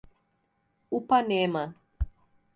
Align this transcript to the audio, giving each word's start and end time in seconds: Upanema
Upanema 0.97 1.63